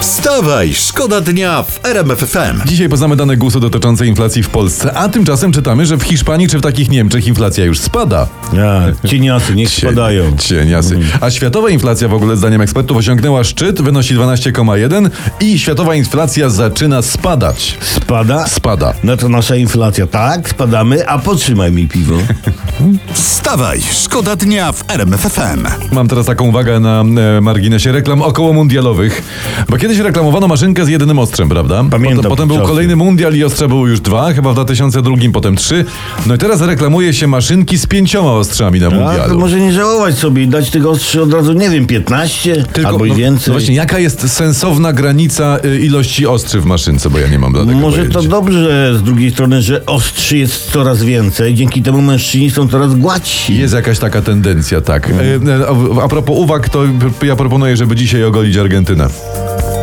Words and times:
Wstawaj, 0.00 0.74
szkoda 0.74 1.20
dnia 1.20 1.62
w 1.62 1.84
RMF 1.84 2.18
FM. 2.18 2.66
Dzisiaj 2.66 2.88
poznamy 2.88 3.16
dane 3.16 3.36
GUS-u 3.36 3.60
dotyczące 3.60 4.06
inflacji 4.06 4.42
w 4.42 4.48
Polsce, 4.48 4.92
a 4.94 5.08
tymczasem 5.08 5.52
czytamy, 5.52 5.86
że 5.86 5.96
w 5.96 6.02
Hiszpanii 6.02 6.48
czy 6.48 6.58
w 6.58 6.62
takich 6.62 6.90
Niemczech 6.90 7.26
inflacja 7.26 7.64
już 7.64 7.80
spada. 7.80 8.26
A, 8.52 9.06
cieniasy, 9.08 9.54
niech 9.54 9.70
spadają. 9.70 10.36
Cieniasy. 10.36 10.98
A 11.20 11.30
światowa 11.30 11.70
inflacja 11.70 12.08
w 12.08 12.14
ogóle 12.14 12.36
zdaniem 12.36 12.60
ekspertów 12.60 12.96
osiągnęła 12.96 13.44
szczyt, 13.44 13.82
wynosi 13.82 14.14
12,1 14.14 15.10
i 15.40 15.58
światowa 15.58 15.94
inflacja 15.94 16.50
zaczyna 16.50 17.02
spadać. 17.02 17.78
Spada? 17.80 18.46
Spada. 18.46 18.94
No 19.04 19.16
to 19.16 19.28
nasza 19.28 19.56
inflacja. 19.56 20.06
Tak, 20.06 20.48
spadamy, 20.48 21.08
a 21.08 21.18
potrzymaj 21.18 21.72
mi 21.72 21.88
piwo. 21.88 22.16
Wstawaj, 23.12 23.80
szkoda 23.92 24.36
dnia 24.36 24.72
w 24.72 24.84
RMF 24.90 25.20
FM. 25.20 25.66
Mam 25.92 26.08
teraz 26.08 26.26
taką 26.26 26.48
uwagę 26.48 26.80
na 26.80 27.04
e, 27.36 27.40
marginesie 27.40 27.92
reklam 27.92 28.22
około 28.22 28.52
mundialowych, 28.52 29.22
bo 29.68 29.78
kiedyś 29.88 30.04
reklamowano 30.04 30.48
maszynkę 30.48 30.84
z 30.84 30.88
jedynym 30.88 31.18
ostrzem, 31.18 31.48
prawda? 31.48 31.84
Pamiętam 31.90 32.16
Potem, 32.16 32.30
potem 32.30 32.48
był 32.48 32.56
czasy. 32.56 32.68
kolejny 32.68 32.96
mundial 32.96 33.34
i 33.34 33.44
ostrze 33.44 33.68
było 33.68 33.86
już 33.86 34.00
dwa, 34.00 34.32
chyba 34.32 34.50
w 34.50 34.54
2002, 34.54 35.16
potem 35.32 35.56
trzy. 35.56 35.84
No 36.26 36.34
i 36.34 36.38
teraz 36.38 36.60
reklamuje 36.60 37.14
się 37.14 37.26
maszynki 37.26 37.78
z 37.78 37.86
pięcioma 37.86 38.32
ostrzami 38.32 38.80
na 38.80 38.86
A 38.86 38.90
to 38.90 38.96
mundialu. 38.96 39.38
może 39.40 39.60
nie 39.60 39.72
żałować 39.72 40.18
sobie 40.18 40.42
i 40.42 40.48
dać 40.48 40.70
tego 40.70 40.90
ostrzy 40.90 41.22
od 41.22 41.32
razu, 41.32 41.52
nie 41.52 41.70
wiem, 41.70 41.86
15 41.86 42.64
albo 42.84 43.04
i 43.04 43.08
no, 43.08 43.14
więcej. 43.14 43.44
No 43.46 43.52
właśnie, 43.52 43.74
jaka 43.74 43.98
jest 43.98 44.30
sensowna 44.30 44.92
granica 44.92 45.58
y, 45.64 45.80
ilości 45.80 46.26
ostrzy 46.26 46.60
w 46.60 46.64
maszynce, 46.64 47.10
bo 47.10 47.18
ja 47.18 47.28
nie 47.28 47.38
mam 47.38 47.52
dla 47.52 47.66
tego 47.66 47.78
Może 47.78 48.04
to 48.06 48.12
pojęcia. 48.12 48.30
dobrze 48.30 48.94
z 48.98 49.02
drugiej 49.02 49.30
strony, 49.30 49.62
że 49.62 49.86
ostrzy 49.86 50.38
jest 50.38 50.70
coraz 50.70 51.02
więcej, 51.02 51.54
dzięki 51.54 51.82
temu 51.82 52.02
mężczyźni 52.02 52.50
są 52.50 52.68
coraz 52.68 52.94
gładsi. 52.94 53.58
Jest 53.58 53.74
jakaś 53.74 53.98
taka 53.98 54.22
tendencja, 54.22 54.80
tak. 54.80 55.10
E, 55.10 55.14
e, 55.14 55.68
A, 56.00 56.04
a 56.04 56.08
propos 56.08 56.36
uwag, 56.38 56.68
to 56.68 56.82
ja 57.22 57.36
proponuję, 57.36 57.76
żeby 57.76 57.96
dzisiaj 57.96 58.24
ogolić 58.24 58.56
Argentynę. 58.56 59.08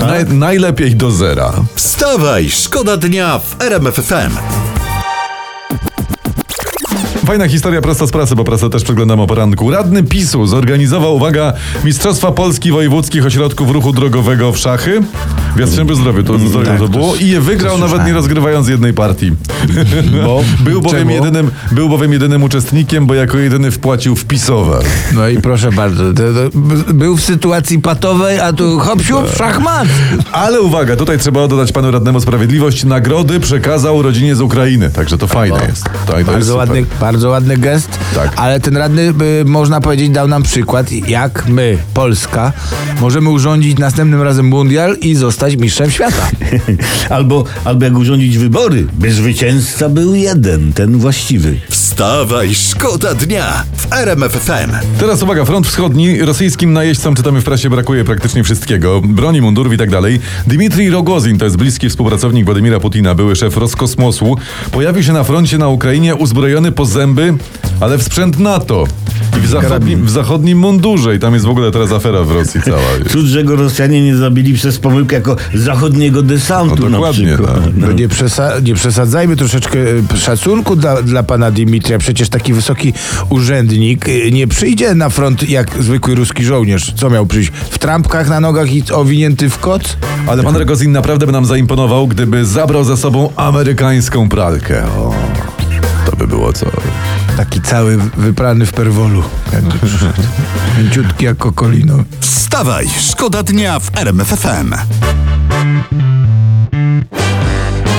Naj, 0.01 0.25
najlepiej 0.29 0.95
do 0.95 1.11
zera. 1.11 1.53
Wstawaj, 1.75 2.49
szkoda 2.49 2.97
dnia 2.97 3.39
w 3.39 3.61
RMF 3.61 3.95
FM. 3.95 4.74
Fajna 7.25 7.47
historia 7.47 7.81
prosta 7.81 8.07
z 8.07 8.11
pracy, 8.11 8.35
bo 8.35 8.43
prasę 8.43 8.69
też 8.69 8.83
przeglądam 8.83 9.19
o 9.19 9.27
poranku. 9.27 9.71
Radny 9.71 10.03
PiSu 10.03 10.47
zorganizował, 10.47 11.15
uwaga, 11.15 11.53
Mistrzostwa 11.83 12.31
Polski 12.31 12.71
Wojewódzkich 12.71 13.25
Ośrodków 13.25 13.71
Ruchu 13.71 13.93
Drogowego 13.93 14.51
w 14.51 14.57
szachy. 14.57 15.01
W 15.55 15.59
Jastrzębiu 15.59 15.95
Zdrowiu 15.95 16.23
to, 16.23 16.39
zdrowiu 16.39 16.65
tak, 16.65 16.79
to 16.79 16.87
było. 16.87 17.15
I 17.15 17.27
je 17.27 17.41
wygrał 17.41 17.77
nawet 17.77 18.05
nie 18.05 18.13
rozgrywając 18.13 18.67
jednej 18.67 18.93
partii. 18.93 19.31
Bo? 20.23 20.43
Był 20.65 20.81
bowiem, 20.81 20.99
Czemu? 20.99 21.11
jedynym, 21.11 21.51
był 21.71 21.89
bowiem 21.89 22.13
jedynym 22.13 22.43
uczestnikiem, 22.43 23.05
bo 23.05 23.13
jako 23.13 23.37
jedyny 23.37 23.71
wpłacił 23.71 24.15
wpisowe. 24.15 24.79
No 25.13 25.27
i 25.27 25.37
proszę 25.37 25.71
bardzo, 25.71 26.03
był 26.93 27.17
w 27.17 27.21
sytuacji 27.21 27.79
patowej, 27.79 28.39
a 28.39 28.53
tu 28.53 28.79
hop 28.79 29.01
siup, 29.01 29.35
szachmat. 29.37 29.87
Ale 30.31 30.61
uwaga, 30.61 30.95
tutaj 30.95 31.17
trzeba 31.17 31.47
dodać 31.47 31.71
panu 31.71 31.91
radnemu 31.91 32.19
sprawiedliwość. 32.21 32.83
Nagrody 32.83 33.39
przekazał 33.39 34.01
rodzinie 34.01 34.35
z 34.35 34.41
Ukrainy, 34.41 34.89
także 34.89 35.17
to 35.17 35.27
fajne 35.27 35.65
jest. 35.67 35.83
To, 35.83 35.89
to 36.11 36.17
jest 36.17 36.29
Bardzo 36.29 36.45
super. 36.53 36.57
ładny, 36.57 36.85
bardzo 37.15 37.29
ładny 37.29 37.57
gest, 37.57 37.99
Tak. 38.15 38.33
ale 38.35 38.59
ten 38.59 38.77
radny, 38.77 39.13
można 39.45 39.81
powiedzieć, 39.81 40.09
dał 40.09 40.27
nam 40.27 40.43
przykład, 40.43 40.91
jak 40.91 41.47
my, 41.47 41.77
Polska, 41.93 42.53
możemy 43.01 43.29
urządzić 43.29 43.77
następnym 43.77 44.21
razem 44.21 44.45
mundial 44.45 44.97
i 45.01 45.15
zostać 45.15 45.55
mistrzem 45.55 45.91
świata. 45.91 46.29
Albo, 47.09 47.43
albo 47.65 47.85
jak 47.85 47.97
urządzić 47.97 48.37
wybory, 48.37 48.87
by 48.93 49.11
zwycięzca 49.13 49.89
był 49.89 50.15
jeden, 50.15 50.73
ten 50.73 50.97
właściwy. 50.97 51.59
Wstawaj, 51.95 52.55
szkoda 52.55 53.13
dnia 53.13 53.63
w 53.77 53.93
RMF 53.93 54.31
FM. 54.31 54.97
Teraz 54.99 55.23
uwaga, 55.23 55.45
front 55.45 55.67
wschodni. 55.67 56.21
Rosyjskim 56.21 56.73
najeźdźcom, 56.73 57.15
czytamy 57.15 57.41
w 57.41 57.43
prasie, 57.43 57.69
brakuje 57.69 58.03
praktycznie 58.03 58.43
wszystkiego. 58.43 59.01
Broni, 59.01 59.41
mundurów 59.41 59.73
i 59.73 59.77
tak 59.77 59.89
dalej. 59.89 60.19
Dmitrij 60.47 60.89
Rogozin, 60.89 61.37
to 61.37 61.45
jest 61.45 61.57
bliski 61.57 61.89
współpracownik 61.89 62.45
Władimira 62.45 62.79
Putina, 62.79 63.15
były 63.15 63.35
szef 63.35 63.57
Roskosmosu, 63.57 64.35
pojawił 64.71 65.03
się 65.03 65.13
na 65.13 65.23
froncie 65.23 65.57
na 65.57 65.67
Ukrainie 65.67 66.15
uzbrojony 66.15 66.71
po 66.71 66.85
zęby, 66.85 67.33
ale 67.79 67.97
w 67.97 68.03
sprzęt 68.03 68.39
NATO. 68.39 68.83
I 69.37 69.39
w 69.41 69.47
zachodnim, 69.47 70.05
w 70.05 70.09
zachodnim 70.09 70.57
mundurze. 70.57 71.15
I 71.15 71.19
tam 71.19 71.33
jest 71.33 71.45
w 71.45 71.49
ogóle 71.49 71.71
teraz 71.71 71.91
afera 71.91 72.23
w 72.23 72.31
Rosji 72.31 72.61
cała. 72.61 72.77
Cud, 73.11 73.25
że 73.25 73.43
go 73.43 73.55
Rosjanie 73.55 74.01
nie 74.03 74.15
zabili 74.15 74.53
przez 74.53 74.79
pomyłkę 74.79 75.15
jako 75.15 75.35
zachodniego 75.53 76.21
desantu 76.21 76.75
No 76.79 76.85
na 76.85 76.91
dokładnie, 76.91 77.25
przykład. 77.27 77.55
tak. 77.63 77.73
No. 77.77 77.87
No 77.87 77.93
nie, 77.93 78.07
przesa- 78.09 78.63
nie 78.63 78.73
przesadzajmy 78.75 79.35
troszeczkę 79.35 79.79
y, 79.79 80.17
szacunku 80.17 80.75
dla, 80.75 81.01
dla 81.01 81.23
pana 81.23 81.51
Dimitria. 81.51 81.97
Przecież 81.97 82.29
taki 82.29 82.53
wysoki 82.53 82.93
urzędnik 83.29 84.07
y, 84.09 84.31
nie 84.31 84.47
przyjdzie 84.47 84.95
na 84.95 85.09
front 85.09 85.49
jak 85.49 85.83
zwykły 85.83 86.15
ruski 86.15 86.43
żołnierz. 86.45 86.93
Co 86.95 87.09
miał 87.09 87.25
przyjść? 87.25 87.51
W 87.69 87.77
trampkach 87.77 88.29
na 88.29 88.39
nogach 88.39 88.71
i 88.73 88.83
owinięty 88.91 89.49
w 89.49 89.59
koc? 89.59 89.97
Ale 90.27 90.43
pan 90.43 90.55
Rogozin 90.55 90.91
naprawdę 90.91 91.25
by 91.25 91.31
nam 91.31 91.45
zaimponował, 91.45 92.07
gdyby 92.07 92.45
zabrał 92.45 92.83
ze 92.83 92.97
sobą 92.97 93.29
amerykańską 93.35 94.29
pralkę. 94.29 94.83
O, 94.97 95.13
to 96.11 96.17
by 96.17 96.27
było 96.27 96.53
co. 96.53 96.65
Taki 97.37 97.61
cały 97.61 97.97
wyprany 97.97 98.65
w 98.65 98.73
perwolu. 98.73 99.23
Mięciutki 100.77 101.25
jak 101.25 101.37
kokolino. 101.37 102.03
Wstawaj, 102.19 102.89
szkoda 102.99 103.43
dnia 103.43 103.79
w 103.79 103.97
RMF 103.97 104.27
FM. 104.27 104.73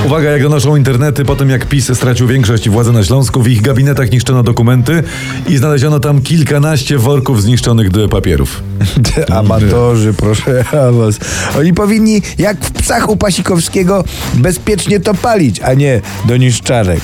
Uwaga, 0.06 0.30
jak 0.30 0.42
donoszą 0.42 0.76
internety, 0.76 1.24
po 1.24 1.36
tym 1.36 1.50
jak 1.50 1.66
PiS 1.66 1.92
stracił 1.94 2.26
większość 2.26 2.68
władzy 2.68 2.92
na 2.92 3.04
Śląsku, 3.04 3.42
w 3.42 3.48
ich 3.48 3.62
gabinetach 3.62 4.10
niszczono 4.10 4.42
dokumenty 4.42 5.02
i 5.48 5.56
znaleziono 5.56 6.00
tam 6.00 6.22
kilkanaście 6.22 6.98
worków 6.98 7.42
zniszczonych 7.42 7.90
do 7.90 8.08
papierów. 8.08 8.62
Amatorzy, 9.38 10.14
proszę 10.14 10.64
ja 10.72 10.92
was. 10.92 11.18
Oni 11.58 11.72
powinni, 11.72 12.22
jak 12.38 12.64
w 12.64 12.72
psach 12.72 13.08
u 13.08 13.16
Pasikowskiego, 13.16 14.04
bezpiecznie 14.34 15.00
to 15.00 15.14
palić, 15.14 15.60
a 15.60 15.74
nie 15.74 16.00
do 16.28 16.36
niszczarek. 16.36 17.00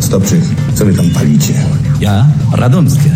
Stopczyk, 0.00 0.40
co 0.74 0.84
wy 0.84 0.94
tam 0.94 1.10
palicie? 1.10 1.54
Ja 2.00 2.26
radomskie. 2.52 3.10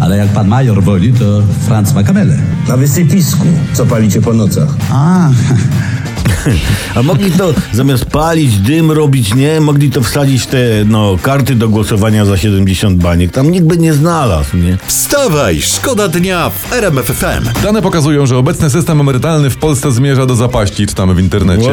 Ale 0.00 0.16
jak 0.16 0.28
pan 0.28 0.48
major 0.48 0.82
woli, 0.82 1.12
to 1.12 1.42
Franz 1.66 1.94
ma 1.94 2.02
kamelę. 2.02 2.38
Na 2.68 2.76
wysypisku, 2.76 3.46
co 3.72 3.86
palicie 3.86 4.20
po 4.20 4.32
nocach? 4.32 4.68
A, 4.90 5.30
A 6.94 7.02
mogli 7.02 7.32
to 7.32 7.54
zamiast 7.72 8.04
palić, 8.04 8.56
dym 8.58 8.90
robić, 8.90 9.34
nie? 9.34 9.60
Mogli 9.60 9.90
to 9.90 10.02
wsadzić 10.02 10.42
w 10.42 10.46
te 10.46 10.58
no, 10.86 11.18
karty 11.22 11.54
do 11.54 11.68
głosowania 11.68 12.24
za 12.24 12.36
70 12.36 13.02
baniek. 13.02 13.32
Tam 13.32 13.50
nikt 13.50 13.66
by 13.66 13.78
nie 13.78 13.94
znalazł, 13.94 14.56
nie? 14.56 14.78
Wstawaj, 14.86 15.60
szkoda 15.62 16.08
dnia 16.08 16.50
w 16.50 16.72
RMF 16.72 17.06
FM. 17.06 17.62
Dane 17.62 17.82
pokazują, 17.82 18.26
że 18.26 18.36
obecny 18.36 18.70
system 18.70 19.00
emerytalny 19.00 19.50
w 19.50 19.56
Polsce 19.56 19.92
zmierza 19.92 20.26
do 20.26 20.36
zapaści, 20.36 20.86
czytamy 20.86 21.14
w 21.14 21.20
internecie. 21.20 21.70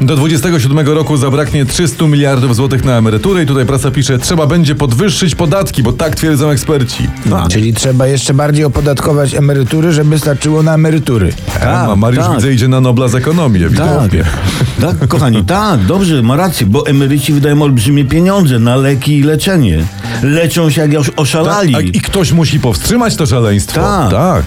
Do 0.00 0.16
27 0.16 0.88
roku 0.88 1.16
zabraknie 1.16 1.66
300 1.66 2.06
miliardów 2.06 2.56
złotych 2.56 2.84
na 2.84 2.98
emeryturę 2.98 3.42
i 3.42 3.46
tutaj 3.46 3.66
prasa 3.66 3.90
pisze, 3.90 4.18
trzeba 4.18 4.46
będzie 4.46 4.74
podwyższyć 4.74 5.34
podatki, 5.34 5.82
bo 5.82 5.92
tak 5.92 6.14
twierdzą 6.16 6.50
eksperci. 6.50 7.08
Czyli 7.50 7.74
trzeba 7.74 8.06
jeszcze 8.06 8.34
bardziej 8.34 8.64
opodatkować 8.64 9.34
emerytury, 9.34 9.92
żeby 9.92 10.18
starczyło 10.18 10.62
na 10.62 10.74
emerytury. 10.74 11.32
A, 11.66 11.96
Mariusz 11.96 12.24
tak. 12.24 12.36
widzę 12.36 12.52
idzie 12.52 12.68
na 12.68 12.80
Nobla 12.80 13.08
z 13.08 13.14
ekonomii, 13.14 13.64
Tak, 13.76 13.89
ewidentnie. 13.94 14.24
tak, 14.80 15.08
kochani, 15.08 15.44
tak, 15.44 15.84
dobrze, 15.84 16.22
ma 16.22 16.36
rację, 16.36 16.66
bo 16.66 16.86
emeryci 16.86 17.32
wydają 17.32 17.62
olbrzymie 17.62 18.04
pieniądze 18.04 18.58
na 18.58 18.76
leki 18.76 19.18
i 19.18 19.22
leczenie. 19.22 19.84
Leczą 20.22 20.70
się 20.70 20.80
jak 20.80 20.92
już 20.92 21.10
oszalali. 21.16 21.74
Tak, 21.74 21.84
I 21.84 22.00
ktoś 22.00 22.32
musi 22.32 22.60
powstrzymać 22.60 23.16
to 23.16 23.26
szaleństwo. 23.26 23.80
Tak. 23.80 24.10
tak. 24.10 24.44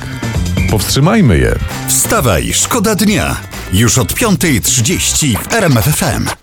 Powstrzymajmy 0.72 1.38
je. 1.38 1.56
Wstawaj, 1.88 2.54
szkoda 2.54 2.96
dnia. 2.96 3.36
Już 3.74 3.98
od 3.98 4.14
5.30 4.14 5.38
w 5.38 5.54
RMF 5.54 5.86
FM. 5.86 6.43